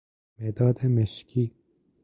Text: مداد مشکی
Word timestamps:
مداد 0.39 0.85
مشکی 0.85 1.51